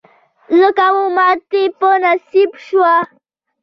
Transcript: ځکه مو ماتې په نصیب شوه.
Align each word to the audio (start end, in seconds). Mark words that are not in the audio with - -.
ځکه 0.59 0.85
مو 0.93 1.05
ماتې 1.15 1.63
په 1.79 1.89
نصیب 2.03 2.51
شوه. 2.65 2.95